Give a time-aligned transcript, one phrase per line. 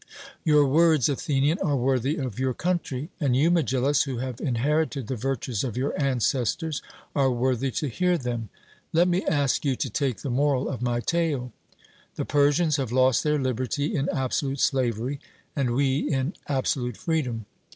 [0.43, 5.15] 'Your words, Athenian, are worthy of your country.' And you Megillus, who have inherited the
[5.15, 6.81] virtues of your ancestors,
[7.15, 8.49] are worthy to hear them.
[8.93, 11.51] Let me ask you to take the moral of my tale.
[12.15, 15.19] The Persians have lost their liberty in absolute slavery,
[15.55, 17.45] and we in absolute freedom.